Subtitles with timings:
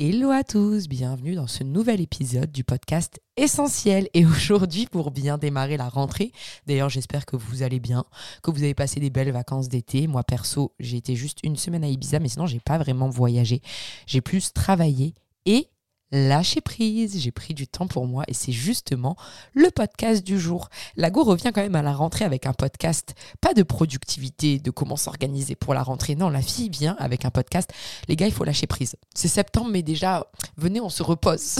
[0.00, 4.08] Hello à tous, bienvenue dans ce nouvel épisode du podcast Essentiel.
[4.12, 6.32] Et aujourd'hui, pour bien démarrer la rentrée,
[6.66, 8.04] d'ailleurs j'espère que vous allez bien,
[8.42, 10.08] que vous avez passé des belles vacances d'été.
[10.08, 13.62] Moi perso, j'ai été juste une semaine à Ibiza, mais sinon j'ai pas vraiment voyagé.
[14.08, 15.14] J'ai plus travaillé
[15.46, 15.68] et
[16.14, 19.16] lâcher prise, j'ai pris du temps pour moi et c'est justement
[19.52, 20.68] le podcast du jour.
[20.96, 24.96] Lago revient quand même à la rentrée avec un podcast, pas de productivité, de comment
[24.96, 26.14] s'organiser pour la rentrée.
[26.14, 27.72] Non, la fille vient avec un podcast.
[28.08, 28.94] Les gars, il faut lâcher prise.
[29.14, 31.56] C'est septembre, mais déjà, venez, on se repose.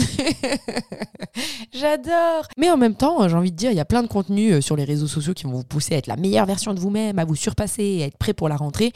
[1.73, 2.47] J'adore.
[2.57, 4.61] Mais en même temps, j'ai envie de dire, il y a plein de contenus euh,
[4.61, 7.19] sur les réseaux sociaux qui vont vous pousser à être la meilleure version de vous-même,
[7.19, 8.93] à vous surpasser, à être prêt pour la rentrée.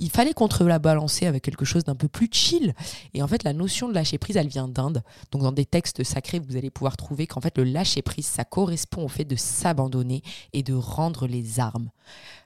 [0.00, 2.74] Il fallait contre la balancer avec quelque chose d'un peu plus chill.
[3.14, 4.95] Et en fait, la notion de lâcher prise, elle vient d'Inde.
[5.30, 8.44] Donc dans des textes sacrés, vous allez pouvoir trouver qu'en fait le lâcher prise, ça
[8.44, 10.22] correspond au fait de s'abandonner
[10.52, 11.90] et de rendre les armes.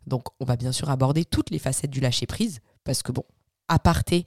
[0.07, 3.25] Donc on va bien sûr aborder toutes les facettes du lâcher prise, parce que bon,
[3.69, 4.25] à parté,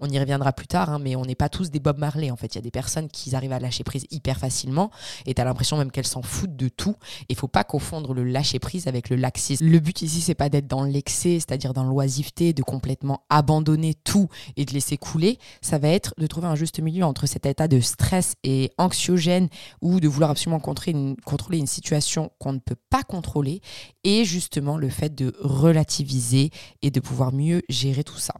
[0.00, 2.30] on y reviendra plus tard, hein, mais on n'est pas tous des Bob Marley.
[2.30, 4.90] En fait, il y a des personnes qui arrivent à lâcher prise hyper facilement,
[5.24, 6.96] et tu as l'impression même qu'elles s'en foutent de tout.
[7.28, 9.66] Il faut pas confondre le lâcher prise avec le laxisme.
[9.66, 14.28] Le but ici, c'est pas d'être dans l'excès, c'est-à-dire dans l'oisiveté, de complètement abandonner tout
[14.56, 15.38] et de laisser couler.
[15.62, 19.48] Ça va être de trouver un juste milieu entre cet état de stress et anxiogène,
[19.80, 23.60] ou de vouloir absolument contrôler une, contrôler une situation qu'on ne peut pas contrôler,
[24.04, 26.50] et justement le fait de relativiser
[26.82, 28.34] et de pouvoir mieux gérer tout ça.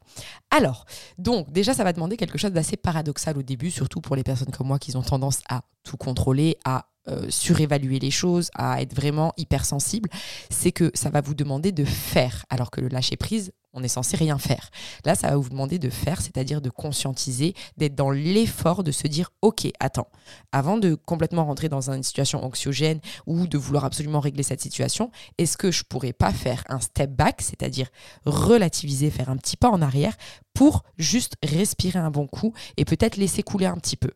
[0.50, 0.84] Alors,
[1.18, 4.50] donc déjà, ça va demander quelque chose d'assez paradoxal au début, surtout pour les personnes
[4.50, 8.94] comme moi qui ont tendance à tout contrôler, à euh, surévaluer les choses, à être
[8.94, 10.08] vraiment hypersensible,
[10.50, 13.88] c'est que ça va vous demander de faire, alors que le lâcher prise, on est
[13.88, 14.70] censé rien faire.
[15.04, 19.06] Là, ça va vous demander de faire, c'est-à-dire de conscientiser, d'être dans l'effort de se
[19.06, 20.08] dire, ok, attends,
[20.50, 25.10] avant de complètement rentrer dans une situation anxiogène ou de vouloir absolument régler cette situation,
[25.36, 27.88] est-ce que je pourrais pas faire un step back, c'est-à-dire
[28.24, 30.16] relativiser, faire un petit pas en arrière
[30.54, 34.10] pour juste respirer un bon coup et peut-être laisser couler un petit peu?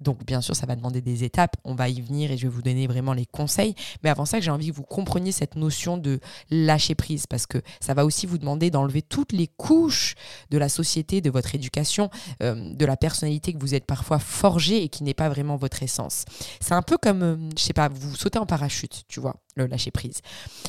[0.00, 2.52] Donc bien sûr, ça va demander des étapes, on va y venir et je vais
[2.52, 3.74] vous donner vraiment les conseils.
[4.02, 6.20] Mais avant ça, j'ai envie que vous compreniez cette notion de
[6.50, 10.14] lâcher prise parce que ça va aussi vous demander d'enlever toutes les couches
[10.50, 12.10] de la société, de votre éducation,
[12.42, 15.82] euh, de la personnalité que vous êtes parfois forgée et qui n'est pas vraiment votre
[15.82, 16.24] essence.
[16.60, 19.66] C'est un peu comme, euh, je sais pas, vous sautez en parachute, tu vois le
[19.66, 20.18] lâcher prise.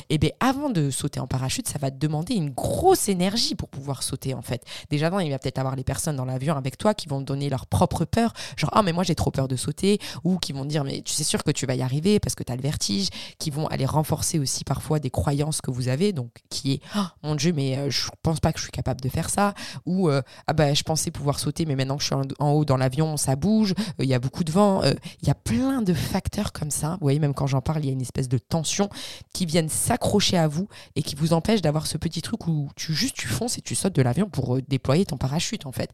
[0.08, 3.54] Et eh bien avant de sauter en parachute, ça va te demander une grosse énergie
[3.54, 4.64] pour pouvoir sauter en fait.
[4.90, 7.66] Déjà, il va peut-être avoir les personnes dans l'avion avec toi qui vont donner leur
[7.66, 10.82] propre peur, genre ah mais moi j'ai trop peur de sauter, ou qui vont dire
[10.82, 13.08] mais tu sais sûr que tu vas y arriver parce que tu as le vertige,
[13.38, 17.04] qui vont aller renforcer aussi parfois des croyances que vous avez, donc qui est oh,
[17.22, 19.52] mon Dieu mais euh, je pense pas que je suis capable de faire ça,
[19.84, 22.64] ou euh, ah ben je pensais pouvoir sauter mais maintenant que je suis en, haut
[22.64, 24.82] dans l'avion ça bouge, euh, il y a beaucoup de vent,
[25.22, 26.92] il y a plein de facteurs comme ça.
[26.92, 28.88] Vous voyez même quand j'en parle il y a une espèce de tension
[29.34, 30.66] qui viennent s'accrocher à vous
[30.96, 33.74] et qui vous empêchent d'avoir ce petit truc où tu juste tu fonces et tu
[33.74, 35.90] sautes de l'avion pour déployer ton parachute en fait.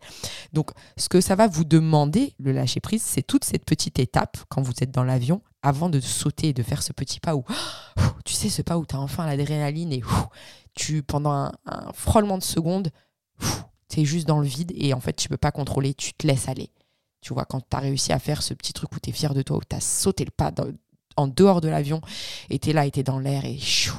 [0.53, 4.37] Donc ce que ça va vous demander, le lâcher prise, c'est toute cette petite étape
[4.51, 7.45] quand vous êtes dans l'avion avant de sauter et de faire ce petit pas où
[8.27, 10.03] tu sais ce pas où tu as enfin l'adrénaline et
[10.75, 12.91] tu pendant un, frôlement de secondes
[13.89, 16.27] tu es juste dans le vide et en fait tu peux pas contrôler, tu te
[16.27, 16.71] laisses aller.
[17.23, 19.33] Tu vois, quand tu as réussi à faire ce petit truc où tu es fier
[19.33, 20.53] de toi, où tu as sauté le pas
[21.17, 22.03] en dehors de l'avion,
[22.51, 23.97] était là, était dans l'air et chou.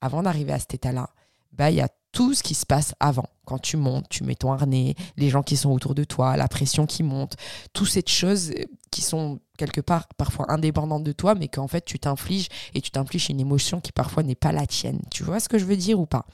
[0.00, 1.10] Avant d'arriver à cet état-là,
[1.52, 3.28] bah, il y a tout ce qui se passe avant.
[3.48, 6.48] Quand tu montes, tu mets ton harnais, les gens qui sont autour de toi, la
[6.48, 7.36] pression qui monte,
[7.72, 8.52] toutes ces choses
[8.90, 12.90] qui sont quelque part parfois indépendante de toi, mais qu'en fait tu t'infliges et tu
[12.90, 15.00] t'infliges une émotion qui parfois n'est pas la tienne.
[15.10, 16.24] Tu vois ce que je veux dire ou pas?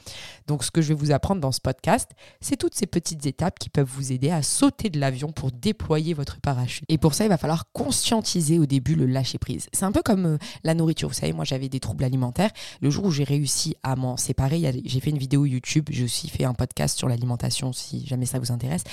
[0.47, 2.11] Donc ce que je vais vous apprendre dans ce podcast,
[2.41, 6.15] c'est toutes ces petites étapes qui peuvent vous aider à sauter de l'avion pour déployer
[6.15, 6.85] votre parachute.
[6.89, 9.69] Et pour ça, il va falloir conscientiser au début le lâcher prise.
[9.73, 11.09] C'est un peu comme euh, la nourriture.
[11.09, 12.51] Vous savez, moi j'avais des troubles alimentaires.
[12.83, 16.29] Le jour où j'ai réussi à m'en séparer, j'ai fait une vidéo YouTube, j'ai aussi
[16.29, 18.85] fait un podcast sur l'alimentation si jamais ça vous intéresse.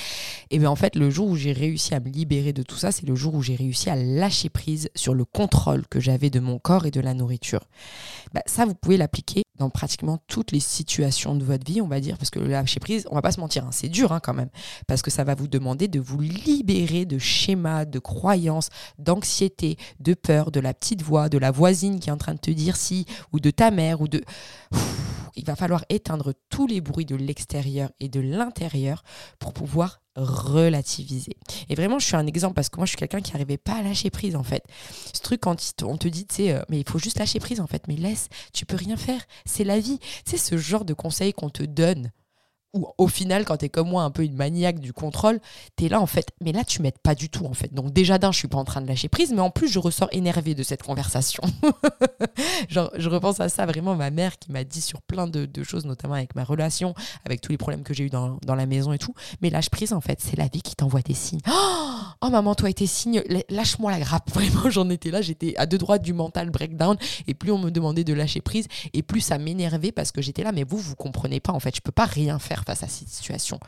[0.49, 2.91] Et bien en fait, le jour où j'ai réussi à me libérer de tout ça,
[2.91, 6.39] c'est le jour où j'ai réussi à lâcher prise sur le contrôle que j'avais de
[6.39, 7.67] mon corps et de la nourriture.
[8.33, 11.99] Bah, ça, vous pouvez l'appliquer dans pratiquement toutes les situations de votre vie, on va
[11.99, 14.33] dire, parce que lâcher prise, on va pas se mentir, hein, c'est dur hein, quand
[14.33, 14.49] même,
[14.87, 20.13] parce que ça va vous demander de vous libérer de schémas, de croyances, d'anxiété, de
[20.13, 22.75] peur, de la petite voix, de la voisine qui est en train de te dire
[22.75, 24.23] si, ou de ta mère, ou de...
[25.35, 29.03] il va falloir éteindre tous les bruits de l'extérieur et de l'intérieur
[29.39, 31.37] pour pouvoir relativiser.
[31.69, 33.75] Et vraiment, je suis un exemple parce que moi, je suis quelqu'un qui n'arrivait pas
[33.75, 34.63] à lâcher prise en fait.
[35.13, 37.59] Ce truc, quand on te dit, tu sais, euh, mais il faut juste lâcher prise
[37.59, 39.99] en fait, mais laisse, tu peux rien faire, c'est la vie.
[40.25, 42.11] Tu sais, ce genre de conseils qu'on te donne
[42.73, 45.39] ou au final, quand tu es comme moi, un peu une maniaque du contrôle,
[45.75, 46.31] tu es là en fait.
[46.41, 47.73] Mais là, tu m'aides pas du tout en fait.
[47.73, 49.79] Donc, déjà d'un, je suis pas en train de lâcher prise, mais en plus, je
[49.79, 51.43] ressors énervée de cette conversation.
[52.69, 56.13] Je repense à ça vraiment, ma mère qui m'a dit sur plein de, choses, notamment
[56.13, 56.93] avec ma relation,
[57.25, 59.13] avec tous les problèmes que j'ai eu dans, dans, la maison et tout.
[59.41, 61.41] Mais lâche prise en fait, c'est la vie qui t'envoie tes signes.
[62.23, 64.29] Oh, maman, toi et tes signes, lâche-moi la grappe.
[64.33, 66.95] Vraiment, j'en étais là, j'étais à deux droites du mental breakdown.
[67.25, 70.43] Et plus on me demandait de lâcher prise, et plus ça m'énervait parce que j'étais
[70.43, 72.87] là, mais vous, vous comprenez pas en fait, je peux pas rien faire face à
[72.87, 73.59] cette situation.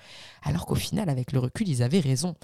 [0.44, 2.36] Alors qu'au final, avec le recul, ils avaient raison.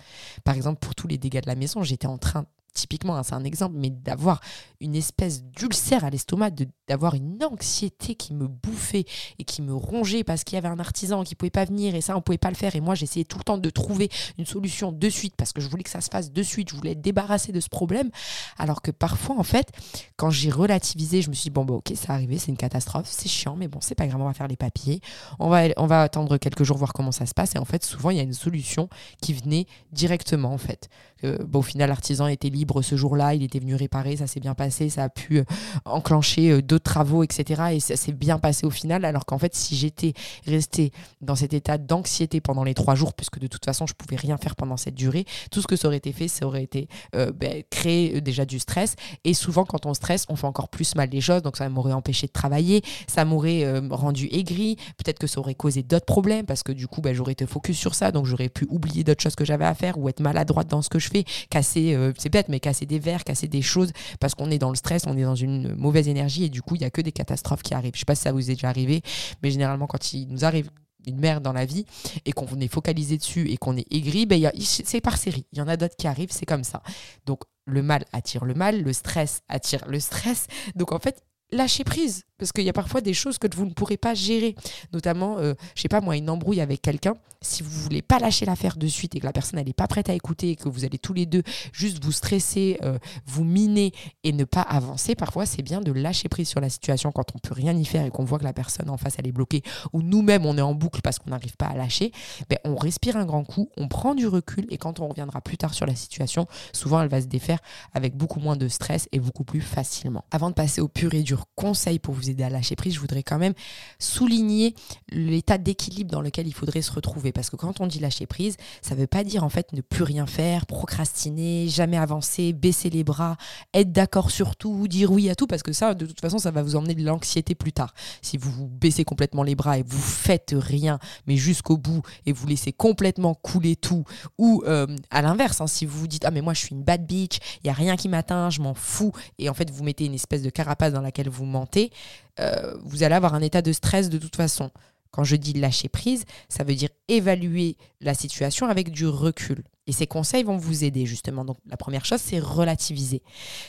[0.44, 3.36] Par exemple, pour tous les dégâts de la maison, j'étais en train typiquement, hein, c'est
[3.36, 4.42] un exemple, mais d'avoir
[4.82, 6.52] une espèce d'ulcère à l'estomac,
[6.88, 9.06] d'avoir une anxiété qui me bouffait
[9.38, 12.02] et qui me rongeait parce qu'il y avait un artisan qui pouvait pas venir et
[12.02, 12.76] ça, on pouvait pas le faire.
[12.76, 15.68] Et moi, j'essayais tout le temps de trouver une solution de suite parce que je
[15.68, 18.10] voulais que ça se fasse de suite, je voulais être débarrassée de ce problème.
[18.58, 19.72] Alors que parfois, en fait,
[20.16, 23.08] quand j'ai relativisé, je me suis dit, bon, bah, ok, ça arrivé, c'est une catastrophe,
[23.10, 25.02] c'est chiant, mais bon, c'est pas grave, on va faire les papiers,
[25.40, 27.56] on va, on va attendre quelques jours, voir comment ça se passe.
[27.56, 28.90] Et en fait, souvent, il y a une solution
[29.22, 30.90] qui venait directement, en fait.
[31.24, 34.56] Euh, au final, l'artisan était libre ce jour-là, il était venu réparer, ça s'est bien
[34.56, 35.44] passé, ça a pu euh,
[35.86, 37.64] enclencher euh, d'autres travaux, etc.
[37.74, 40.14] Et ça s'est bien passé au final, alors qu'en fait, si j'étais
[40.46, 40.92] restée
[41.22, 44.38] dans cet état d'anxiété pendant les trois jours, puisque de toute façon, je pouvais rien
[44.38, 47.64] faire pendant cette durée, tout ce que ça aurait été fait, ça aurait été ben,
[47.70, 48.96] créer déjà du stress.
[49.24, 51.94] Et souvent, quand on stresse, on fait encore plus mal les choses, donc ça m'aurait
[51.94, 56.64] empêché de travailler, ça m'aurait rendu aigri, peut-être que ça aurait causé d'autres problèmes, parce
[56.64, 59.36] que du coup, ben, j'aurais été focus sur ça, donc j'aurais pu oublier d'autres choses
[59.36, 62.30] que j'avais à faire ou être maladroite dans ce que je fais, casser, euh, c'est
[62.30, 65.18] bête, mais casser des verres, casser des choses, parce qu'on est dans le stress, on
[65.18, 67.74] est dans une mauvaise énergie, et du coup, il n'y a que des catastrophes qui
[67.74, 67.94] arrivent.
[67.94, 69.02] Je sais pas si ça vous est déjà arrivé,
[69.42, 70.70] mais généralement, quand il nous arrive
[71.08, 71.86] une merde dans la vie
[72.26, 75.46] et qu'on est focalisé dessus et qu'on est aigri, ben c'est par série.
[75.54, 76.82] Il y en a d'autres qui arrivent, c'est comme ça.
[77.26, 80.48] Donc le mal attire le mal, le stress attire le stress.
[80.76, 82.24] Donc en fait, lâchez prise.
[82.40, 84.56] Parce qu'il y a parfois des choses que vous ne pourrez pas gérer.
[84.94, 87.14] Notamment, je euh, je sais pas moi, une embrouille avec quelqu'un.
[87.42, 90.10] Si vous voulez pas lâcher l'affaire de suite et que la personne n'est pas prête
[90.10, 93.94] à écouter et que vous allez tous les deux juste vous stresser, euh, vous miner
[94.24, 97.40] et ne pas avancer, parfois c'est bien de lâcher prise sur la situation quand on
[97.40, 99.64] peut rien y faire et qu'on voit que la personne en face elle est bloquée
[99.94, 102.12] ou nous-mêmes on est en boucle parce qu'on n'arrive pas à lâcher.
[102.50, 105.58] Ben, on respire un grand coup, on prend du recul et quand on reviendra plus
[105.58, 107.60] tard sur la situation, souvent elle va se défaire
[107.94, 110.26] avec beaucoup moins de stress et beaucoup plus facilement.
[110.32, 113.00] Avant de passer au pur et dur conseil pour vous aider à lâcher prise, je
[113.00, 113.54] voudrais quand même
[114.00, 114.76] souligner
[115.12, 117.32] l'état d'équilibre dans lequel il faudrait se retrouver.
[117.32, 119.82] Parce que quand on dit lâcher prise, ça ne veut pas dire en fait ne
[119.82, 123.38] plus rien faire, procrastiner, jamais avancer, baisser les bras,
[123.74, 126.52] être d'accord sur tout, dire oui à tout, parce que ça, de toute façon, ça
[126.52, 127.94] va vous emmener de l'anxiété plus tard.
[128.22, 132.32] Si vous vous baissez complètement les bras et vous faites rien, mais jusqu'au bout, et
[132.32, 134.04] vous laissez complètement couler tout,
[134.38, 136.84] ou euh, à l'inverse, hein, si vous vous dites ah mais moi je suis une
[136.84, 139.84] bad bitch, il y a rien qui m'atteint, je m'en fous, et en fait vous
[139.84, 141.92] mettez une espèce de carapace dans laquelle vous mentez,
[142.40, 144.72] euh, vous allez avoir un état de stress de toute façon.
[145.12, 149.64] Quand je dis lâcher prise, ça veut dire évaluer la situation avec du recul.
[149.90, 151.44] Et ces conseils vont vous aider justement.
[151.44, 153.24] Donc la première chose, c'est relativiser.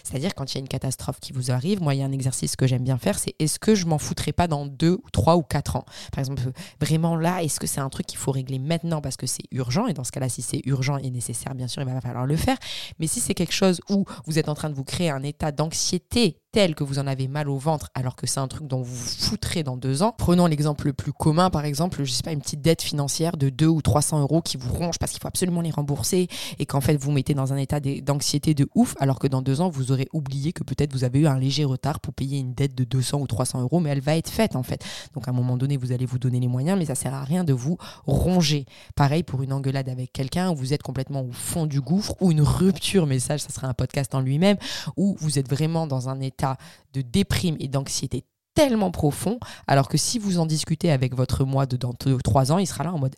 [0.05, 2.13] C'est-à-dire quand il y a une catastrophe qui vous arrive, moi il y a un
[2.13, 5.11] exercice que j'aime bien faire, c'est est-ce que je m'en foutrais pas dans deux ou
[5.13, 5.87] trois ou quatre ans?
[6.13, 6.43] Par exemple,
[6.79, 9.87] vraiment là, est-ce que c'est un truc qu'il faut régler maintenant parce que c'est urgent?
[9.87, 12.37] Et dans ce cas-là, si c'est urgent et nécessaire, bien sûr, il va falloir le
[12.37, 12.59] faire.
[12.99, 15.53] Mais si c'est quelque chose où vous êtes en train de vous créer un état
[15.53, 18.83] d'anxiété tel que vous en avez mal au ventre alors que c'est un truc dont
[18.83, 20.15] vous vous foutrez dans deux ans.
[20.19, 23.51] Prenons l'exemple le plus commun, par exemple, je sais pas, une petite dette financière de
[23.51, 26.81] 2 ou 300 euros qui vous ronge parce qu'il faut absolument les rembourser et qu'en
[26.81, 29.93] fait vous mettez dans un état d'anxiété de ouf alors que dans deux ans vous
[29.93, 32.85] aurez oublié que peut-être vous avez eu un léger retard pour payer une dette de
[32.85, 34.85] 200 ou 300 euros mais elle va être faite en fait.
[35.15, 37.25] Donc à un moment donné vous allez vous donner les moyens mais ça sert à
[37.25, 38.67] rien de vous ronger.
[38.95, 42.31] Pareil pour une engueulade avec quelqu'un où vous êtes complètement au fond du gouffre ou
[42.31, 44.57] une rupture, mais ça, ça serait un podcast en lui-même,
[44.97, 46.57] où vous êtes vraiment dans un état
[46.93, 48.25] de déprime et d'anxiété
[48.55, 52.59] tellement profond, alors que si vous en discutez avec votre moi de dans trois ans,
[52.59, 53.14] il sera là en mode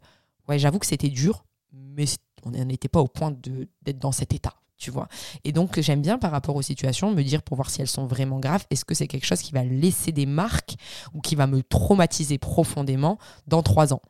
[0.49, 2.05] Ouais, j'avoue que c'était dur, mais
[2.45, 4.55] on n'était pas au point d'être dans cet état.
[4.79, 5.07] Tu vois.
[5.45, 8.07] Et donc, j'aime bien par rapport aux situations me dire pour voir si elles sont
[8.07, 10.75] vraiment graves, est-ce que c'est quelque chose qui va laisser des marques
[11.15, 14.03] ou qui va me traumatiser profondément dans trois ans?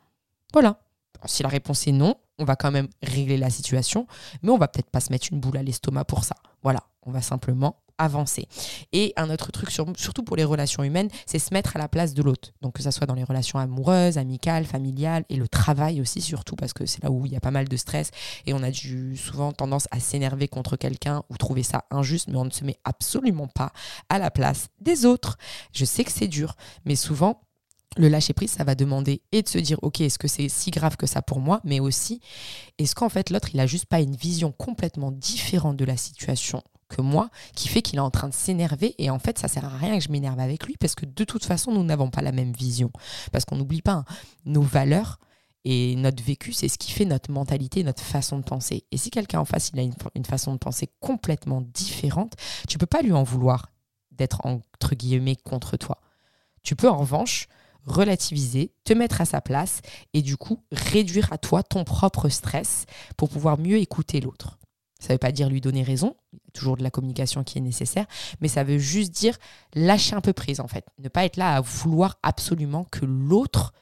[0.54, 0.80] Voilà.
[1.26, 4.06] Si la réponse est non, on va quand même régler la situation,
[4.42, 6.36] mais on va peut-être pas se mettre une boule à l'estomac pour ça.
[6.62, 8.48] Voilà, on va simplement avancer.
[8.92, 12.14] Et un autre truc, surtout pour les relations humaines, c'est se mettre à la place
[12.14, 12.50] de l'autre.
[12.60, 16.56] Donc que ce soit dans les relations amoureuses, amicales, familiales et le travail aussi surtout
[16.56, 18.10] parce que c'est là où il y a pas mal de stress
[18.46, 18.72] et on a
[19.16, 22.78] souvent tendance à s'énerver contre quelqu'un ou trouver ça injuste, mais on ne se met
[22.84, 23.72] absolument pas
[24.08, 25.36] à la place des autres.
[25.72, 27.40] Je sais que c'est dur, mais souvent
[27.96, 30.70] le lâcher prise, ça va demander et de se dire, ok, est-ce que c'est si
[30.70, 32.20] grave que ça pour moi, mais aussi,
[32.78, 36.62] est-ce qu'en fait l'autre, il a juste pas une vision complètement différente de la situation
[36.88, 39.64] que moi qui fait qu'il est en train de s'énerver et en fait ça sert
[39.64, 42.20] à rien que je m'énerve avec lui parce que de toute façon nous n'avons pas
[42.20, 42.92] la même vision
[43.32, 44.04] parce qu'on n'oublie pas hein,
[44.44, 45.18] nos valeurs
[45.64, 48.84] Et notre vécu, c'est ce qui fait notre mentalité, notre façon de penser.
[48.90, 52.34] Et si quelqu'un en face, il a une, façon de penser complètement différente,
[52.68, 53.70] tu peux pas lui en vouloir
[54.10, 55.98] d'être entre guillemets contre toi.
[56.64, 57.48] Tu peux en revanche
[57.84, 59.80] relativiser, te mettre à sa place
[60.12, 62.86] et du coup réduire à toi ton propre stress
[63.16, 64.58] pour pouvoir mieux écouter l'autre.
[65.00, 66.14] Ça ne veut pas dire lui donner raison,
[66.52, 68.06] toujours de la communication qui est nécessaire,
[68.40, 69.36] mais ça veut juste dire
[69.74, 70.86] lâcher un peu prise en fait.
[70.98, 73.72] Ne pas être là à vouloir absolument que l'autre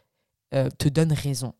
[0.55, 1.53] euh, te donne raison.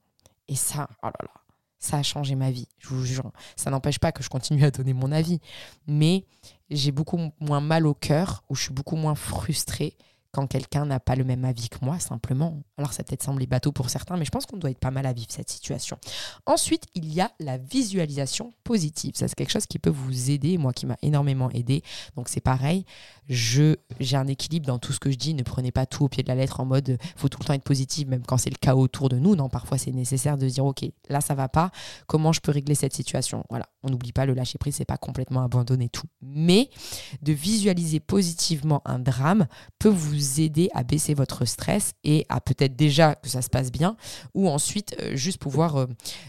[0.49, 1.41] Et ça, oh là là,
[1.79, 3.33] ça a changé ma vie, je vous jure.
[3.55, 5.41] Ça n'empêche pas que je continue à donner mon avis,
[5.87, 6.25] mais
[6.71, 9.97] j'ai beaucoup moins mal au cœur, ou je suis beaucoup moins frustrée
[10.33, 12.63] quand quelqu'un n'a pas le même avis que moi, simplement.
[12.79, 15.07] Alors ça peut-être semblé bateau pour certains, mais je pense qu'on doit être pas mal
[15.07, 15.99] à vivre cette situation.
[16.47, 19.13] Ensuite, il y a la visualisation positive.
[19.17, 21.83] Ça, c'est quelque chose qui peut vous aider, moi qui m'a énormément aidé.
[22.17, 22.85] Donc c'est pareil,
[23.29, 23.77] j'ai
[24.13, 25.35] un équilibre dans tout ce que je dis.
[25.35, 27.55] Ne prenez pas tout au pied de la lettre en mode faut tout le temps
[27.55, 29.37] être positif, même quand c'est le chaos autour de nous.
[29.37, 31.71] Non, parfois c'est nécessaire de dire ok, là ça va pas.
[32.07, 33.45] Comment je peux régler cette situation?
[33.51, 36.71] Voilà, on n'oublie pas le lâcher prise, c'est pas complètement abandonner tout, mais
[37.23, 39.47] de visualiser positivement un drame
[39.79, 43.71] peut vous aider à baisser votre stress et à peut-être déjà que ça se passe
[43.71, 43.97] bien
[44.35, 45.87] ou ensuite euh, juste pouvoir euh,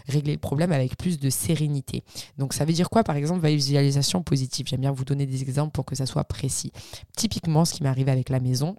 [0.08, 2.04] régler le problème avec plus de sérénité.
[2.38, 4.66] Donc ça veut dire quoi par exemple visualisation positive?
[4.68, 6.72] J'aime bien vous donner des exemples pour que ça soit précis.
[7.16, 8.76] Typiquement ce qui m'est arrivé avec la maison,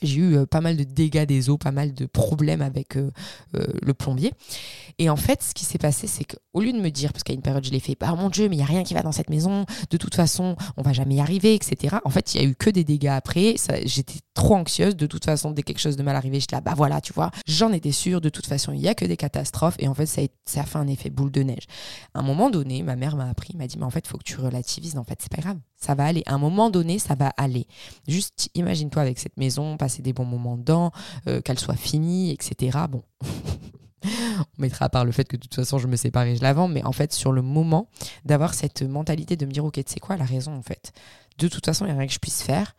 [0.00, 2.96] j'ai eu euh, pas mal de dégâts des eaux, pas mal de problèmes avec
[3.54, 4.32] le plombier.
[4.98, 7.32] Et en fait, ce qui s'est passé, c'est qu'au lieu de me dire, parce qu'à
[7.32, 9.02] une période, je l'ai fait, bah mon Dieu, mais il n'y a rien qui va
[9.02, 11.96] dans cette maison, de toute façon, on va jamais y arriver, etc.
[12.04, 13.56] En fait, il y a eu que des dégâts après.
[13.84, 14.96] J'étais trop anxieuse.
[14.96, 17.30] De toute façon, dès quelque chose de mal arrivé, j'étais là, bah voilà, tu vois,
[17.46, 18.20] j'en étais sûre.
[18.20, 19.76] De toute façon, il n'y a que des catastrophes.
[19.78, 21.66] Et en fait, ça a, fait un effet boule de neige.
[22.14, 24.18] À un moment donné, ma mère m'a appris, m'a dit, mais en fait, il faut
[24.18, 24.96] que tu relativises.
[24.96, 25.58] En fait, c'est pas grave.
[25.76, 26.22] Ça va aller.
[26.26, 27.66] À un moment donné, ça va aller.
[28.06, 30.92] Juste imagine-toi avec cette maison, passer des bons moments dedans,
[31.28, 32.78] euh, qu'elle soit finie, etc.
[32.88, 33.02] Bon.
[34.04, 36.42] on mettra à part le fait que de toute façon je me sépare et je
[36.42, 37.88] la vends, mais en fait sur le moment
[38.24, 40.92] d'avoir cette mentalité de me dire ok sais quoi la raison en fait.
[41.38, 42.74] De toute façon il n'y a rien que je puisse faire,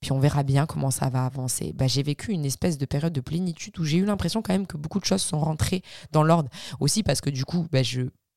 [0.00, 1.72] puis on verra bien comment ça va avancer.
[1.74, 4.66] Bah, j'ai vécu une espèce de période de plénitude où j'ai eu l'impression quand même
[4.66, 6.48] que beaucoup de choses sont rentrées dans l'ordre.
[6.80, 7.82] Aussi parce que du coup bah,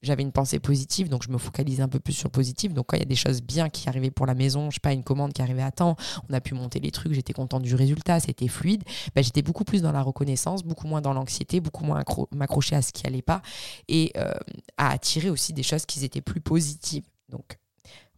[0.02, 2.74] j'avais une pensée positive, donc je me focalisais un peu plus sur le positif.
[2.74, 4.80] Donc quand il y a des choses bien qui arrivaient pour la maison, je sais
[4.82, 5.96] pas, une commande qui arrivait à temps,
[6.28, 9.64] on a pu monter les trucs, j'étais contente du résultat, c'était fluide, bah, j'étais beaucoup
[9.64, 13.22] plus dans la reconnaissance, beaucoup moins dans l'anxiété, beaucoup moins m'accrocher à ce qui allait
[13.22, 13.44] pas
[13.88, 14.32] et euh,
[14.78, 17.06] à attirer aussi des choses qui étaient plus positives.
[17.30, 17.60] Donc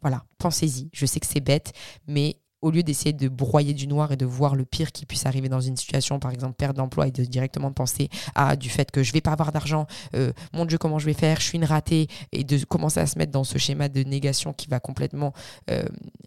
[0.01, 0.89] voilà, pensez-y.
[0.93, 1.73] Je sais que c'est bête,
[2.07, 5.25] mais au lieu d'essayer de broyer du noir et de voir le pire qui puisse
[5.25, 8.89] arriver dans une situation, par exemple perte d'emploi, et de directement penser à du fait
[8.89, 11.57] que je vais pas avoir d'argent, euh, mon Dieu, comment je vais faire, je suis
[11.57, 14.79] une ratée, et de commencer à se mettre dans ce schéma de négation qui va
[14.79, 15.33] complètement
[15.69, 15.83] euh,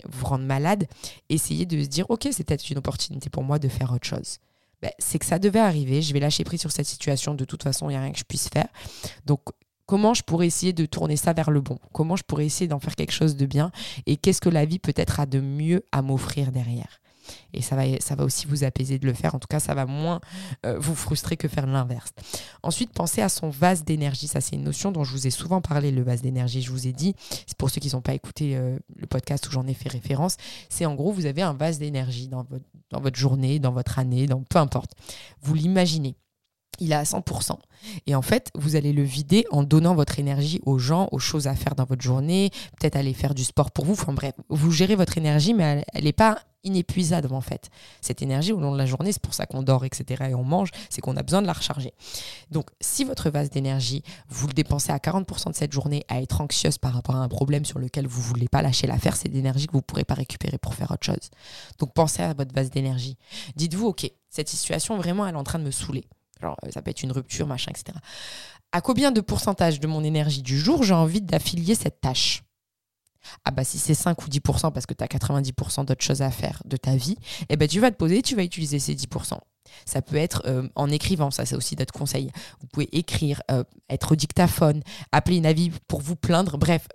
[0.08, 0.86] vous rendre malade,
[1.30, 4.38] essayez de se dire, ok, c'est peut-être une opportunité pour moi de faire autre chose.
[4.82, 7.62] Ben, c'est que ça devait arriver, je vais lâcher prise sur cette situation, de toute
[7.62, 8.68] façon, il n'y a rien que je puisse faire.
[9.24, 9.40] Donc,
[9.86, 11.78] comment je pourrais essayer de tourner ça vers le bon?
[11.92, 13.70] Comment je pourrais essayer d'en faire quelque chose de bien?
[14.06, 17.00] Et qu'est-ce que la vie peut-être a de mieux à m'offrir derrière?
[17.52, 19.34] Et ça va, ça va aussi vous apaiser de le faire.
[19.34, 20.20] En tout cas, ça va moins
[20.64, 22.10] euh, vous frustrer que faire l'inverse.
[22.62, 24.28] Ensuite, pensez à son vase d'énergie.
[24.28, 26.62] Ça, c'est une notion dont je vous ai souvent parlé, le vase d'énergie.
[26.62, 27.14] Je vous ai dit,
[27.46, 30.36] c'est pour ceux qui n'ont pas écouté euh, le podcast où j'en ai fait référence,
[30.68, 33.98] c'est en gros, vous avez un vase d'énergie dans votre, dans votre journée, dans votre
[33.98, 34.92] année, dans peu importe.
[35.42, 36.16] Vous l'imaginez
[36.78, 37.56] il est à 100%.
[38.06, 41.46] Et en fait, vous allez le vider en donnant votre énergie aux gens, aux choses
[41.46, 43.92] à faire dans votre journée, peut-être aller faire du sport pour vous.
[43.92, 47.70] Enfin bref, vous gérez votre énergie, mais elle n'est pas inépuisable en fait.
[48.00, 50.24] Cette énergie au long de la journée, c'est pour ça qu'on dort, etc.
[50.30, 51.94] et on mange, c'est qu'on a besoin de la recharger.
[52.50, 56.40] Donc si votre vase d'énergie, vous le dépensez à 40% de cette journée à être
[56.40, 59.28] anxieuse par rapport à un problème sur lequel vous ne voulez pas lâcher l'affaire, c'est
[59.28, 61.30] d'énergie que vous ne pourrez pas récupérer pour faire autre chose.
[61.78, 63.16] Donc pensez à votre vase d'énergie.
[63.54, 66.04] Dites-vous, ok, cette situation vraiment, elle est en train de me saouler.
[66.40, 67.96] Genre, euh, ça peut être une rupture, machin, etc.
[68.72, 72.42] À combien de pourcentage de mon énergie du jour j'ai envie d'affilier cette tâche?
[73.44, 76.30] Ah bah si c'est 5 ou 10% parce que tu as 90% d'autres choses à
[76.30, 77.16] faire de ta vie,
[77.48, 79.38] eh ben tu vas te poser, tu vas utiliser ces 10%.
[79.84, 82.30] Ça peut être euh, en écrivant, ça c'est aussi d'autres conseils.
[82.60, 86.86] Vous pouvez écrire, euh, être au dictaphone, appeler une avis pour vous plaindre, bref,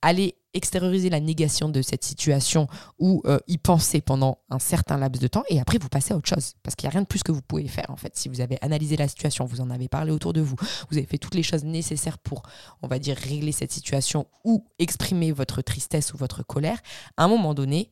[0.00, 2.66] allez extérioriser la négation de cette situation
[2.98, 6.16] ou euh, y penser pendant un certain laps de temps et après vous passez à
[6.16, 6.54] autre chose.
[6.62, 8.16] Parce qu'il n'y a rien de plus que vous pouvez faire en fait.
[8.16, 10.56] Si vous avez analysé la situation, vous en avez parlé autour de vous,
[10.90, 12.42] vous avez fait toutes les choses nécessaires pour,
[12.82, 16.80] on va dire, régler cette situation ou exprimer votre tristesse ou votre colère,
[17.16, 17.90] à un moment donné,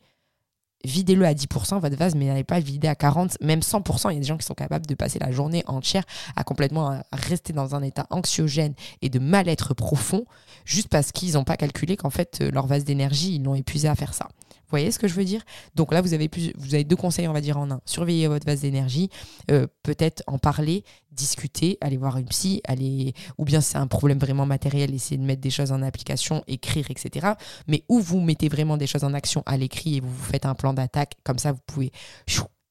[0.85, 4.11] videz-le à 10% votre vase, mais n'allez pas vider à 40, même 100%.
[4.11, 6.05] Il y a des gens qui sont capables de passer la journée entière
[6.37, 10.25] à complètement rester dans un état anxiogène et de mal-être profond,
[10.65, 13.89] juste parce qu'ils n'ont pas calculé qu'en fait, euh, leur vase d'énergie, ils l'ont épuisé
[13.89, 14.29] à faire ça.
[14.67, 15.43] Vous voyez ce que je veux dire?
[15.77, 17.81] Donc là, vous avez, plus, vous avez deux conseils, on va dire, en un.
[17.85, 19.11] Surveiller votre vase d'énergie,
[19.51, 20.83] euh, peut-être en parler,
[21.13, 25.25] discuter, aller voir une psy, aller, ou bien c'est un problème vraiment matériel, essayer de
[25.25, 27.35] mettre des choses en application, écrire, etc.
[27.69, 30.55] Mais où vous mettez vraiment des choses en action à l'écrit et vous faites un
[30.55, 31.93] plan d'attaque, comme ça vous pouvez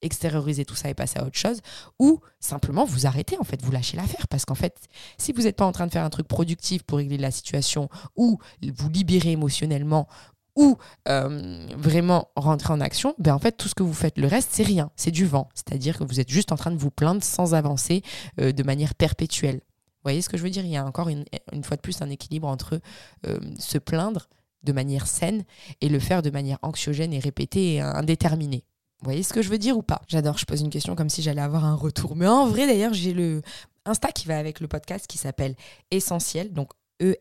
[0.02, 1.60] extérioriser tout ça et passer à autre chose,
[1.98, 4.28] ou simplement vous arrêtez, en fait, vous lâchez l'affaire.
[4.28, 4.76] Parce qu'en fait,
[5.18, 7.88] si vous n'êtes pas en train de faire un truc productif pour régler la situation,
[8.14, 10.06] ou vous libérer émotionnellement,
[10.56, 14.26] ou euh, vraiment rentrer en action, ben en fait, tout ce que vous faites, le
[14.26, 15.48] reste, c'est rien, c'est du vent.
[15.54, 18.02] C'est-à-dire que vous êtes juste en train de vous plaindre sans avancer
[18.40, 19.56] euh, de manière perpétuelle.
[19.56, 20.64] Vous voyez ce que je veux dire?
[20.64, 21.24] Il y a encore une,
[21.62, 22.80] fois de plus un équilibre entre
[23.26, 24.28] euh, se plaindre
[24.62, 25.44] de manière saine
[25.80, 28.64] et le faire de manière anxiogène et répétée et indéterminée.
[29.00, 30.00] Vous voyez ce que je veux dire ou pas?
[30.08, 32.16] J'adore, je pose une question comme si j'allais avoir un retour.
[32.16, 33.42] Mais en vrai, d'ailleurs, j'ai le
[33.84, 35.54] Insta qui va avec le podcast qui s'appelle
[35.90, 37.18] Essentiel, donc es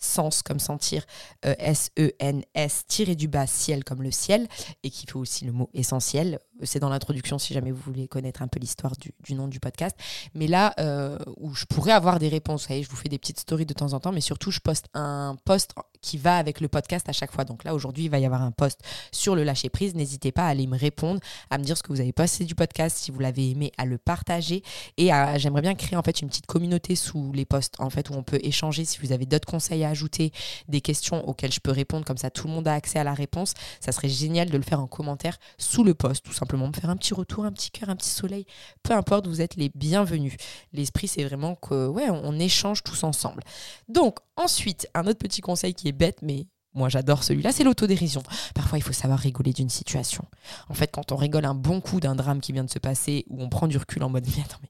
[0.00, 1.04] sens comme sentir,
[1.44, 4.48] euh, S-E-N-S, tiré du bas, ciel comme le ciel,
[4.82, 6.40] et qui fait aussi le mot essentiel.
[6.64, 9.96] C'est dans l'introduction si jamais vous voulez connaître un peu l'histoire du, nom du podcast.
[10.34, 13.18] Mais là, euh, où je pourrais avoir des réponses, vous voyez, je vous fais des
[13.18, 16.60] petites stories de temps en temps, mais surtout, je poste un post qui va avec
[16.60, 17.44] le podcast à chaque fois.
[17.44, 18.80] Donc là, aujourd'hui, il va y avoir un post
[19.12, 19.94] sur le lâcher prise.
[19.94, 22.54] N'hésitez pas à aller me répondre, à me dire ce que vous avez passé du
[22.54, 24.62] podcast, si vous l'avez aimé, à le partager.
[24.96, 28.14] Et j'aimerais bien créer en fait une petite communauté sous les posts, en fait, où
[28.14, 28.84] on peut échanger.
[28.84, 30.32] Si vous avez d'autres conseils à ajouter,
[30.68, 33.14] des questions auxquelles je peux répondre, comme ça tout le monde a accès à la
[33.14, 36.49] réponse, ça serait génial de le faire en commentaire sous le post, tout simplement.
[36.56, 38.46] Me faire un petit retour, un petit cœur, un petit soleil.
[38.82, 40.36] Peu importe, vous êtes les bienvenus.
[40.72, 43.42] L'esprit, c'est vraiment que, ouais, on échange tous ensemble.
[43.88, 48.22] Donc, ensuite, un autre petit conseil qui est bête, mais moi j'adore celui-là, c'est l'autodérision.
[48.54, 50.24] Parfois il faut savoir rigoler d'une situation.
[50.68, 53.24] En fait, quand on rigole un bon coup d'un drame qui vient de se passer,
[53.28, 54.68] ou on prend du recul en mode mais attends, mais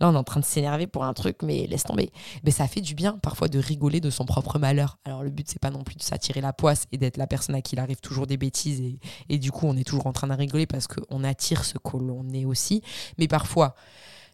[0.00, 2.10] là on est en train de s'énerver pour un truc, mais laisse tomber.
[2.44, 4.98] Mais ça fait du bien parfois de rigoler de son propre malheur.
[5.04, 7.54] Alors le but c'est pas non plus de s'attirer la poisse et d'être la personne
[7.54, 8.98] à qui il arrive toujours des bêtises et,
[9.28, 11.96] et du coup on est toujours en train de rigoler parce qu'on attire ce que
[11.96, 12.82] l'on est aussi.
[13.18, 13.74] Mais parfois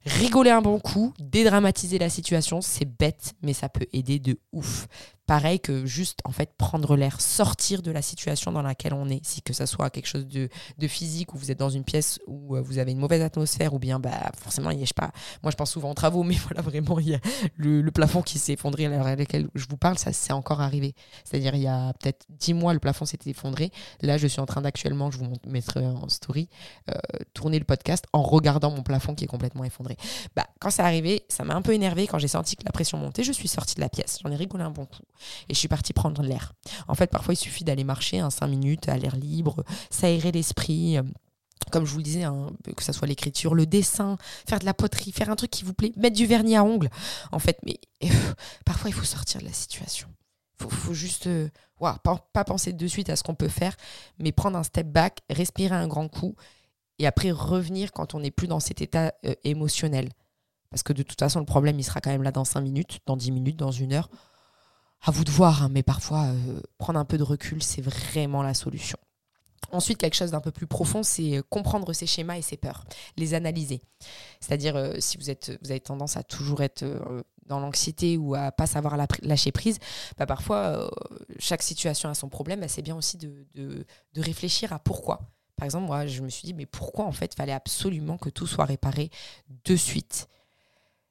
[0.05, 4.89] rigoler un bon coup, dédramatiser la situation, c'est bête, mais ça peut aider de ouf
[5.27, 9.25] pareil que juste en fait prendre l'air, sortir de la situation dans laquelle on est,
[9.25, 10.49] si que ça soit quelque chose de,
[10.89, 13.79] physique où vous êtes dans une pièce où euh, vous avez une mauvaise atmosphère ou
[13.79, 16.61] bien bah forcément il je sais pas, moi je pense souvent aux travaux mais voilà
[16.61, 17.21] vraiment il y a
[17.57, 20.61] le, plafond qui s'est effondré à l'heure à laquelle je vous parle, ça c'est encore
[20.61, 20.95] arrivé.
[21.25, 23.71] C'est-à-dire il y a peut-être dix mois le plafond s'était effondré.
[24.01, 26.49] Là je suis en train d'actuellement, je vous mettrai en story,
[26.91, 26.95] euh,
[27.33, 29.92] tourner le podcast en regardant mon plafond qui est complètement effondré.
[30.37, 32.99] Bah quand c'est arrivé, ça m'a un peu énervé quand j'ai senti que la pression
[32.99, 34.19] montait, je suis sortie de la pièce.
[34.23, 35.03] J'en ai rigolé un bon coup
[35.49, 36.53] et je suis partie prendre l'air.
[36.89, 40.99] En fait, parfois, il suffit d'aller marcher un 5 minutes à l'air libre, s'aérer l'esprit
[40.99, 41.03] euh,
[41.71, 44.17] comme je vous le disais, hein, que ce soit l'écriture, le dessin,
[44.49, 46.91] faire de la poterie, faire un truc qui vous plaît, mettre du vernis à ongles.
[47.31, 48.09] En fait, mais euh,
[48.65, 50.09] parfois il faut sortir de la situation.
[50.61, 51.49] Il faut, juste, euh,
[52.05, 53.77] pas, penser de suite à ce qu'on peut faire,
[54.19, 56.37] mais prendre un step back, respirer un grand coup,
[57.03, 59.13] et après revenir quand on n'est plus dans cet état
[59.45, 60.11] émotionnel.
[60.71, 63.01] Parce que de toute façon, le problème, il sera quand même là dans 5 minutes,
[63.07, 64.09] dans 10 minutes, dans une heure
[65.03, 68.43] à vous de voir, hein, mais parfois euh, prendre un peu de recul, c'est vraiment
[68.43, 68.99] la solution.
[69.71, 72.85] Ensuite, quelque chose d'un peu plus profond, c'est euh, comprendre ses schémas et ses peurs,
[73.17, 73.83] les analyser.
[74.41, 76.85] C'est-à-dire, euh, si vous, êtes, vous avez tendance à toujours être
[77.47, 79.79] dans l'anxiété ou à pas savoir lâcher prise,
[80.17, 80.91] bah parfois,
[81.39, 82.61] chaque situation a son problème.
[82.61, 83.85] Bah, c'est bien aussi de, de,
[84.15, 85.33] de, réfléchir à pourquoi.
[85.63, 88.49] Par exemple, moi, je me suis dit, mais pourquoi en fait, fallait absolument que tout
[88.49, 89.11] soit réparé
[89.65, 90.27] de suite?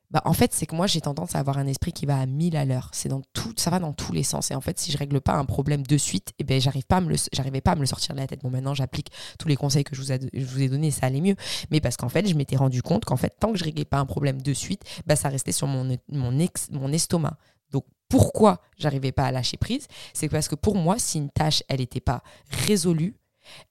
[0.09, 2.25] Bah, en fait, c'est que moi, j'ai tendance à avoir un esprit qui va à
[2.25, 2.91] 1000 à l'heure.
[2.91, 4.51] Ça va dans tous les sens.
[4.51, 6.97] Et en fait, si je règle pas un problème de suite, eh ben, j'arrive pas
[6.97, 8.41] à me le, j'arrivais pas à me le sortir de la tête.
[8.41, 9.09] Bon, maintenant, j'applique
[9.39, 11.37] tous les conseils que je vous, ai, je vous ai donnés, ça allait mieux.
[11.69, 13.99] Mais parce qu'en fait, je m'étais rendu compte qu'en fait, tant que je réglais pas
[13.99, 17.37] un problème de suite, bah, ça restait sur mon, mon estomac.
[17.71, 19.87] Donc, pourquoi j'arrivais pas à lâcher prise?
[20.13, 22.21] C'est parce que pour moi, si une tâche, elle n'était pas
[22.67, 23.15] résolue,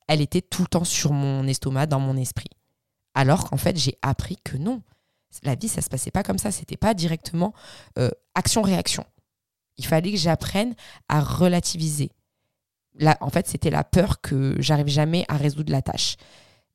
[0.08, 2.50] elle était tout le temps sur mon estomac, dans mon esprit.
[3.14, 4.82] Alors qu'en fait, j'ai appris que non
[5.42, 6.50] la vie, ça se passait pas comme ça.
[6.50, 7.54] C'était pas directement
[7.98, 9.04] euh, action-réaction.
[9.76, 10.74] Il fallait que j'apprenne
[11.08, 12.10] à relativiser.
[12.94, 16.16] Là, en fait, c'était la peur que j'arrive jamais à résoudre la tâche.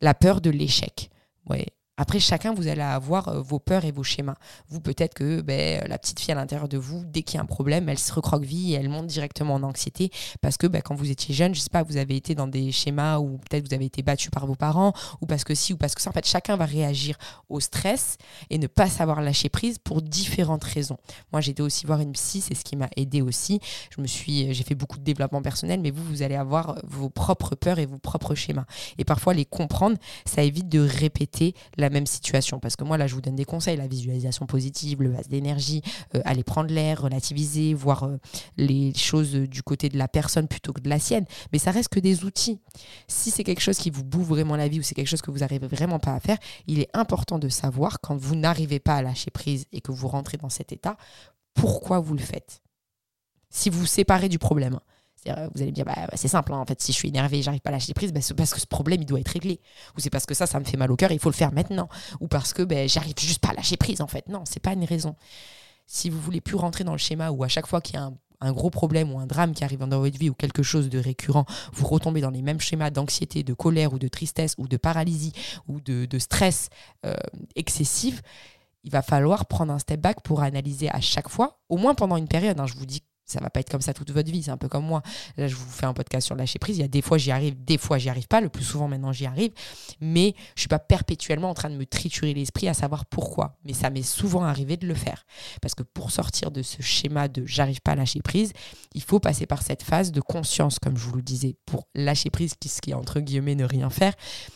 [0.01, 1.09] La peur de l'échec.
[1.49, 4.35] Ouais, après, chacun, vous allez avoir euh, vos peurs et vos schémas.
[4.67, 7.41] Vous, peut-être que ben, la petite fille à l'intérieur de vous, dès qu'il y a
[7.41, 10.95] un problème, elle se recroqueville et elle monte directement en anxiété parce que ben, quand
[10.95, 13.73] vous étiez jeune, je sais pas, vous avez été dans des schémas où peut-être vous
[13.73, 16.09] avez été battu par vos parents ou parce que si ou parce que ça.
[16.09, 18.17] En fait, chacun va réagir au stress
[18.49, 20.97] et ne pas savoir lâcher prise pour différentes raisons.
[21.31, 23.61] Moi, j'ai été aussi voir une psy, c'est ce qui m'a aidé aussi.
[23.95, 27.09] Je me suis, j'ai fait beaucoup de développement personnel, mais vous, vous allez avoir vos
[27.09, 28.65] propres peurs et vos propres schémas.
[28.97, 32.59] Et parfois, les comprendre, ça évite de répéter la la même situation.
[32.59, 35.81] Parce que moi, là, je vous donne des conseils, la visualisation positive, le vase d'énergie,
[36.15, 38.17] euh, aller prendre l'air, relativiser, voir euh,
[38.57, 41.25] les choses du côté de la personne plutôt que de la sienne.
[41.53, 42.59] Mais ça reste que des outils.
[43.07, 45.31] Si c'est quelque chose qui vous bouffe vraiment la vie ou c'est quelque chose que
[45.31, 48.95] vous n'arrivez vraiment pas à faire, il est important de savoir quand vous n'arrivez pas
[48.95, 50.97] à lâcher prise et que vous rentrez dans cet état,
[51.53, 52.61] pourquoi vous le faites.
[53.49, 54.79] Si vous vous séparez du problème.
[55.25, 57.41] Vous allez me dire, bah, bah, c'est simple, hein, en fait, si je suis énervé
[57.41, 59.59] j'arrive pas à lâcher prise, bah, c'est parce que ce problème, il doit être réglé.
[59.97, 61.51] Ou c'est parce que ça, ça me fait mal au cœur il faut le faire
[61.51, 61.89] maintenant.
[62.19, 64.27] Ou parce que bah, j'arrive juste pas à lâcher prise, en fait.
[64.29, 65.15] Non, c'est pas une raison.
[65.87, 68.11] Si vous voulez plus rentrer dans le schéma où à chaque fois qu'il y a
[68.41, 70.99] un, gros problème ou un drame qui arrive dans votre vie ou quelque chose de
[70.99, 74.77] récurrent, vous retombez dans les mêmes schémas d'anxiété, de colère ou de tristesse ou de
[74.77, 75.33] paralysie
[75.67, 76.69] ou de, stress
[77.05, 77.15] euh,
[77.55, 78.21] excessif,
[78.83, 82.17] il va falloir prendre un step back pour analyser à chaque fois, au moins pendant
[82.17, 82.59] une période.
[82.59, 84.57] Hein, je vous dis ça va pas être comme ça toute votre vie, c'est un
[84.57, 85.01] peu comme moi.
[85.37, 86.77] Là, je vous fais un podcast sur lâcher prise.
[86.77, 88.41] Il y a des fois j'y arrive, des fois j'y arrive pas.
[88.41, 89.51] Le plus souvent maintenant j'y arrive,
[89.99, 93.57] mais je suis pas perpétuellement en train de me triturer l'esprit à savoir pourquoi.
[93.63, 95.25] Mais ça m'est souvent arrivé de le faire
[95.61, 98.53] parce que pour sortir de ce schéma de j'arrive pas à lâcher prise,
[98.93, 102.29] il faut passer par cette phase de conscience, comme je vous le disais, pour lâcher
[102.29, 104.13] prise, ce qui est entre guillemets ne rien faire.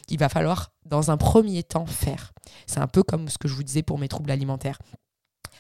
[0.09, 2.33] Il va falloir dans un premier temps faire.
[2.65, 4.79] C'est un peu comme ce que je vous disais pour mes troubles alimentaires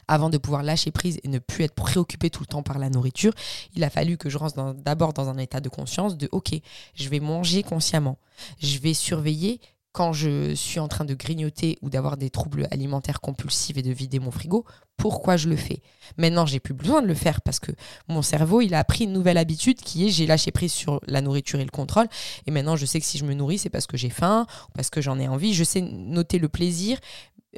[0.09, 2.89] avant de pouvoir lâcher prise et ne plus être préoccupé tout le temps par la
[2.89, 3.31] nourriture,
[3.75, 6.51] il a fallu que je rentre d'abord dans un état de conscience de OK,
[6.95, 8.17] je vais manger consciemment.
[8.59, 13.21] Je vais surveiller quand je suis en train de grignoter ou d'avoir des troubles alimentaires
[13.21, 14.65] compulsifs et de vider mon frigo,
[14.97, 15.81] pourquoi je le fais.
[16.17, 17.71] Maintenant, j'ai plus besoin de le faire parce que
[18.07, 21.21] mon cerveau, il a appris une nouvelle habitude qui est j'ai lâché prise sur la
[21.21, 22.07] nourriture et le contrôle.
[22.45, 24.45] Et maintenant, je sais que si je me nourris, c'est parce que j'ai faim,
[24.75, 25.53] parce que j'en ai envie.
[25.53, 26.99] Je sais noter le plaisir,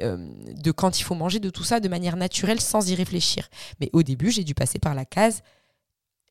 [0.00, 0.16] euh,
[0.56, 3.48] de quand il faut manger, de tout ça de manière naturelle sans y réfléchir.
[3.80, 5.42] Mais au début, j'ai dû passer par la case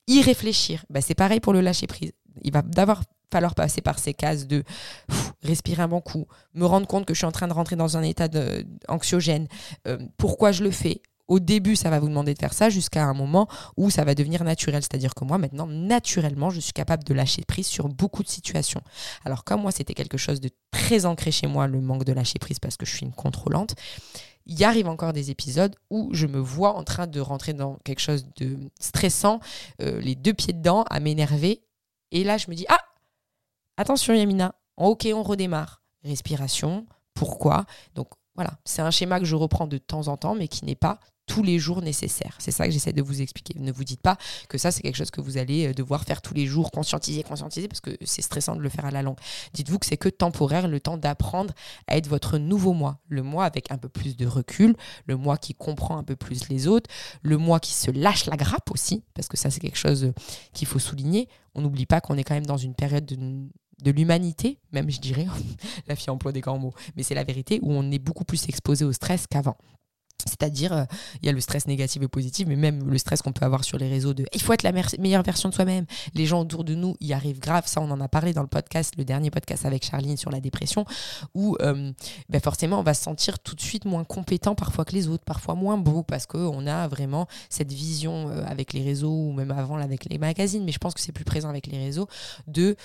[0.07, 0.83] y réfléchir.
[0.89, 2.11] Bah, c'est pareil pour le lâcher prise.
[2.41, 4.63] Il va d'abord falloir passer par ces cases de
[5.43, 7.97] respirer un bon coup, me rendre compte que je suis en train de rentrer dans
[7.97, 8.27] un état
[8.87, 9.47] anxiogène,
[9.87, 13.05] euh, pourquoi je le fais, au début, ça va vous demander de faire ça jusqu'à
[13.05, 14.83] un moment où ça va devenir naturel.
[14.83, 18.81] C'est-à-dire que moi, maintenant, naturellement, je suis capable de lâcher prise sur beaucoup de situations.
[19.23, 22.37] Alors, comme moi, c'était quelque chose de très ancré chez moi, le manque de lâcher
[22.37, 23.75] prise parce que je suis une contrôlante,
[24.45, 27.75] il y arrive encore des épisodes où je me vois en train de rentrer dans
[27.85, 29.39] quelque chose de stressant,
[29.81, 31.63] euh, les deux pieds dedans, à m'énerver.
[32.11, 32.81] Et là, je me dis, ah,
[33.77, 35.81] attention Yamina, ok, on redémarre.
[36.03, 37.63] Respiration, pourquoi?
[37.95, 40.75] Donc voilà, c'est un schéma que je reprends de temps en temps, mais qui n'est
[40.75, 40.99] pas
[41.31, 42.35] tous les jours nécessaire.
[42.39, 43.53] C'est ça que j'essaie de vous expliquer.
[43.57, 44.17] Ne vous dites pas
[44.49, 47.23] que ça, c'est quelque chose que vous allez euh, devoir faire tous les jours, conscientiser,
[47.23, 49.15] conscientiser, parce que c'est stressant de le faire à la longue.
[49.53, 51.53] Dites-vous que c'est que temporaire, le temps d'apprendre
[51.87, 52.99] à être votre nouveau moi.
[53.07, 56.49] Le moi avec un peu plus de recul, le moi qui comprend un peu plus
[56.49, 56.89] les autres,
[57.21, 60.13] le moi qui se lâche la grappe aussi, parce que ça, c'est quelque chose euh,
[60.51, 61.29] qu'il faut souligner.
[61.55, 63.15] On n'oublie pas qu'on est quand même dans une période de
[63.81, 65.25] de l'humanité, même je dirais,
[65.87, 68.47] la fille emploie des grands mots, mais c'est la vérité, où on est beaucoup plus
[68.47, 69.57] exposé au stress qu'avant.
[70.27, 70.83] C'est-à-dire, euh,
[71.21, 73.63] il y a le stress négatif et positif, mais même le stress qu'on peut avoir
[73.63, 75.85] sur les réseaux de il faut être la meilleure version de soi-même.
[76.13, 77.63] Les gens autour de nous y arrivent grave.
[77.67, 80.39] Ça, on en a parlé dans le podcast, le dernier podcast avec Charline sur la
[80.39, 80.85] dépression,
[81.35, 81.91] où euh,
[82.29, 85.23] ben forcément, on va se sentir tout de suite moins compétent parfois que les autres,
[85.25, 89.51] parfois moins beau, parce qu'on a vraiment cette vision euh, avec les réseaux, ou même
[89.51, 92.07] avant avec les magazines, mais je pense que c'est plus présent avec les réseaux,
[92.47, 92.75] de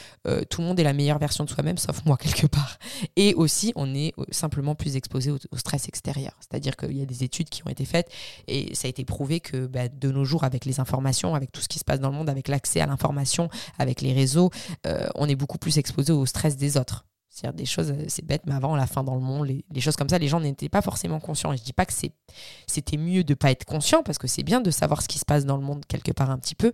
[0.51, 2.79] tout le monde est la meilleure version de soi-même, sauf moi quelque part.
[3.17, 6.33] Et aussi, on est simplement plus exposé au, au stress extérieur.
[6.41, 8.11] C'est-à-dire qu'il y a des études qui ont été faites
[8.49, 11.61] et ça a été prouvé que bah, de nos jours, avec les informations, avec tout
[11.61, 14.51] ce qui se passe dans le monde, avec l'accès à l'information, avec les réseaux,
[14.87, 17.05] euh, on est beaucoup plus exposé au stress des autres.
[17.37, 19.95] C'est-à-dire des choses, euh, c'est bête, mais avant, la fin dans le monde, les, choses
[19.95, 21.53] comme ça, les gens n'étaient pas forcément conscients.
[21.53, 24.63] Et je dis pas que c'était mieux de pas être conscient, parce que c'est bien
[24.63, 26.73] de savoir ce qui se passe dans le monde quelque part un petit peu.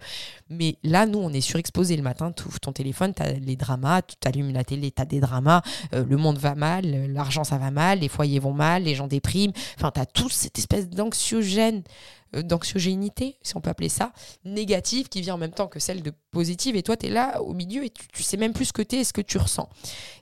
[0.48, 3.56] Mais là, nous, on est surexposé le matin, tu ouvres ton téléphone, tu as les
[3.56, 5.62] dramas, tu allumes la télé, tu as des dramas,
[5.94, 9.08] euh, le monde va mal, l'argent ça va mal, les foyers vont mal, les gens
[9.08, 9.52] dépriment.
[9.76, 14.12] Enfin, tu as toute cette espèce d'anxiogène euh, d'anxiogénité, si on peut appeler ça,
[14.44, 16.76] négative, qui vient en même temps que celle de positive.
[16.76, 18.82] Et toi, tu es là au milieu et tu, tu sais même plus ce que
[18.82, 19.68] tu es et ce que tu ressens.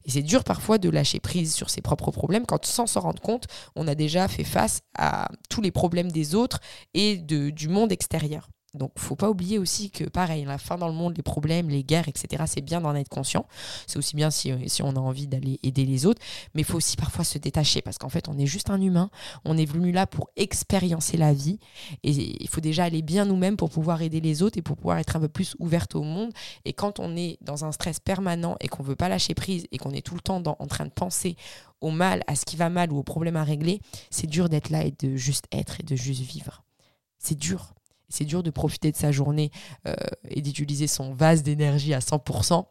[0.05, 3.23] Et c'est dur parfois de lâcher prise sur ses propres problèmes quand, sans s'en rendre
[3.23, 3.46] compte,
[3.77, 6.61] on a déjà fait face à tous les problèmes des autres
[6.94, 8.49] et de, du monde extérieur.
[8.72, 11.83] Donc, faut pas oublier aussi que, pareil, la fin dans le monde, les problèmes, les
[11.83, 13.46] guerres, etc., c'est bien d'en être conscient.
[13.88, 16.22] C'est aussi bien si, si, on a envie d'aller aider les autres.
[16.54, 19.11] Mais il faut aussi parfois se détacher parce qu'en fait, on est juste un humain.
[19.44, 21.59] On est venu là pour expériencer la vie.
[22.04, 24.98] Et il faut déjà aller bien nous-mêmes pour pouvoir aider les autres et pour pouvoir
[24.98, 26.33] être un peu plus ouverte au monde.
[26.64, 29.78] Et quand on est dans un stress permanent et qu'on veut pas lâcher prise et
[29.78, 31.35] qu'on est tout le temps en train de penser
[31.80, 33.80] au mal, à ce qui va mal ou aux problèmes à régler,
[34.11, 36.62] c'est dur d'être là et de juste être et de juste vivre.
[37.18, 37.74] C'est dur
[38.11, 39.51] c'est dur de profiter de sa journée
[39.87, 39.94] euh,
[40.29, 42.66] et d'utiliser son vase d'énergie à 100%.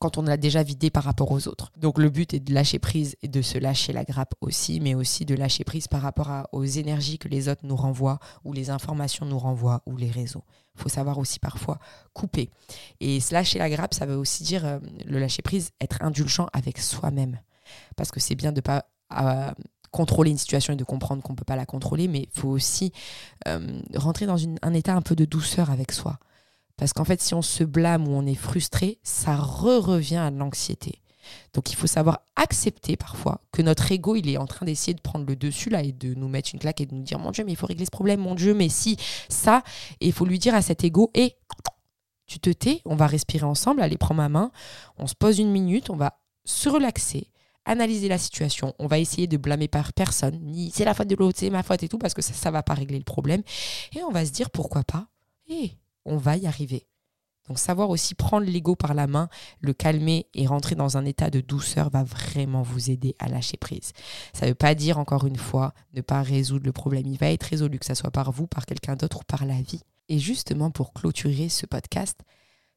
[0.00, 1.70] quand on l'a déjà vidé par rapport aux autres.
[1.78, 4.94] Donc le but est de lâcher prise et de se lâcher la grappe aussi, mais
[4.94, 8.70] aussi de lâcher prise par rapport aux énergies que les autres nous renvoient, ou les
[8.70, 10.42] informations nous renvoient, ou les réseaux.
[10.74, 11.78] Il faut savoir aussi parfois
[12.12, 12.50] couper.
[13.00, 16.48] Et se lâcher la grappe, ça veut aussi dire euh, le lâcher prise, être indulgent
[16.52, 17.38] avec soi-même.
[17.96, 19.52] Parce que c'est bien de pas euh,
[19.94, 22.48] contrôler une situation et de comprendre qu'on ne peut pas la contrôler, mais il faut
[22.48, 22.92] aussi
[23.46, 26.18] euh, rentrer dans un état un peu de douceur avec soi.
[26.76, 31.00] Parce qu'en fait, si on se blâme ou on est frustré, ça re-revient à l'anxiété.
[31.54, 35.00] Donc il faut savoir accepter parfois que notre ego, il est en train d'essayer de
[35.00, 37.30] prendre le dessus là et de nous mettre une claque et de nous dire mon
[37.30, 38.96] Dieu, mais il faut régler ce problème, mon Dieu, mais si,
[39.28, 39.62] ça.
[40.00, 41.36] Et il faut lui dire à cet ego, et
[42.26, 44.50] tu te tais, on va respirer ensemble, allez, prends ma main,
[44.98, 47.28] on se pose une minute, on va se relaxer,
[47.64, 51.16] analyser la situation, on va essayer de blâmer par personne, ni c'est la faute de
[51.16, 53.42] l'autre, c'est ma faute et tout, parce que ça, ça va pas régler le problème.
[53.94, 55.08] Et on va se dire pourquoi pas,
[55.48, 55.72] et
[56.04, 56.86] on va y arriver.
[57.48, 59.28] Donc savoir aussi prendre l'ego par la main,
[59.60, 63.58] le calmer et rentrer dans un état de douceur va vraiment vous aider à lâcher
[63.58, 63.92] prise.
[64.32, 67.06] Ça ne veut pas dire encore une fois ne pas résoudre le problème.
[67.06, 69.60] Il va être résolu, que ce soit par vous, par quelqu'un d'autre ou par la
[69.60, 69.82] vie.
[70.08, 72.18] Et justement pour clôturer ce podcast,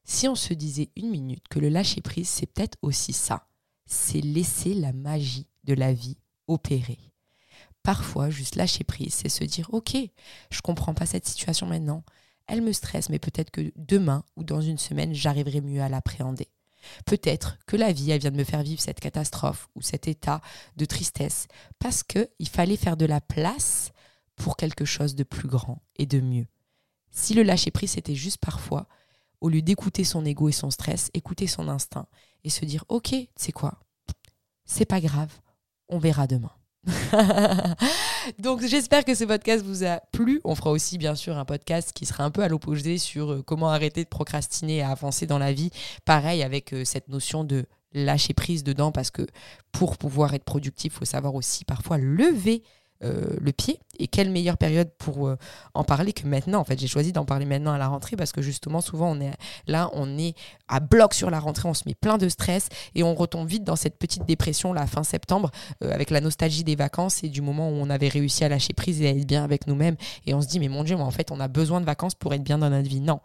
[0.04, 3.46] si on se disait une minute que le lâcher prise, c'est peut-être aussi ça.
[3.88, 6.98] C'est laisser la magie de la vie opérer.
[7.82, 9.96] Parfois, juste lâcher prise, c'est se dire, ok,
[10.50, 12.04] je comprends pas cette situation maintenant
[12.48, 16.48] elle me stresse, mais peut-être que demain ou dans une semaine, j'arriverai mieux à l'appréhender.
[17.04, 20.40] Peut-être que la vie, elle vient de me faire vivre cette catastrophe ou cet état
[20.76, 21.46] de tristesse
[21.78, 23.92] parce qu'il fallait faire de la place
[24.36, 26.46] pour quelque chose de plus grand et de mieux.
[27.10, 28.88] Si le lâcher-prise, c'était juste parfois,
[29.40, 32.06] au lieu d'écouter son ego et son stress, écouter son instinct
[32.44, 33.80] et se dire Ok, c'est quoi
[34.64, 35.32] C'est pas grave,
[35.88, 36.52] on verra demain.
[38.38, 40.40] Donc j'espère que ce podcast vous a plu.
[40.44, 43.42] On fera aussi bien sûr un podcast qui sera un peu à l'opposé sur euh,
[43.42, 45.70] comment arrêter de procrastiner et avancer dans la vie.
[46.04, 49.26] Pareil avec euh, cette notion de lâcher prise dedans parce que
[49.72, 52.62] pour pouvoir être productif, il faut savoir aussi parfois lever
[53.04, 53.78] euh, le pied.
[54.00, 55.36] Et quelle meilleure période pour euh,
[55.74, 58.32] en parler que maintenant En fait, j'ai choisi d'en parler maintenant à la rentrée parce
[58.32, 59.30] que justement, souvent, on est
[59.68, 60.34] là, on est
[60.66, 63.62] à bloc sur la rentrée, on se met plein de stress et on retombe vite
[63.62, 65.52] dans cette petite dépression la fin septembre
[65.84, 68.72] euh, avec la nostalgie des vacances et du moment où on avait réussi à lâcher
[68.72, 69.96] prise et à être bien avec nous-mêmes.
[70.26, 72.34] Et on se dit, mais mon Dieu, en fait, on a besoin de vacances pour
[72.34, 73.00] être bien dans notre vie.
[73.00, 73.20] Non,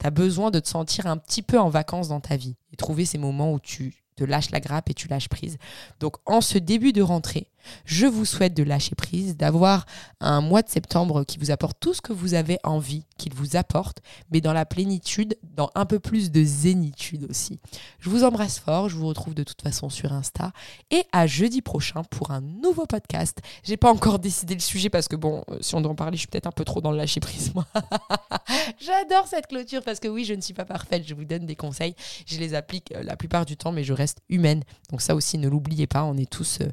[0.00, 2.76] tu as besoin de te sentir un petit peu en vacances dans ta vie et
[2.76, 5.58] trouver ces moments où tu te lâches la grappe et tu lâches prise.
[6.00, 7.48] Donc en ce début de rentrée,
[7.84, 9.86] je vous souhaite de lâcher prise, d'avoir
[10.20, 13.56] un mois de septembre qui vous apporte tout ce que vous avez envie qu'il vous
[13.56, 13.98] apporte,
[14.30, 17.60] mais dans la plénitude, dans un peu plus de zénitude aussi.
[18.00, 20.52] Je vous embrasse fort, je vous retrouve de toute façon sur Insta
[20.90, 23.38] et à jeudi prochain pour un nouveau podcast.
[23.62, 26.16] J'ai pas encore décidé le sujet parce que bon, euh, si on doit en parler,
[26.16, 27.66] je suis peut-être un peu trop dans le lâcher prise moi.
[28.80, 31.56] J'adore cette clôture parce que oui, je ne suis pas parfaite, je vous donne des
[31.56, 31.94] conseils,
[32.26, 34.62] je les applique euh, la plupart du temps mais je reste humaine.
[34.90, 36.68] Donc ça aussi ne l'oubliez pas, on est tous euh,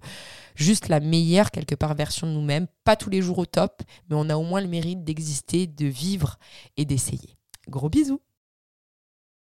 [0.55, 4.15] juste la meilleure quelque part version de nous-mêmes, pas tous les jours au top, mais
[4.15, 6.38] on a au moins le mérite d'exister, de vivre
[6.77, 7.38] et d'essayer.
[7.67, 8.21] Gros bisous